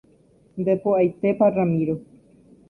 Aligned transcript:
Nde 0.59 0.73
po'aitépa 0.83 1.45
Ramiro. 1.55 1.95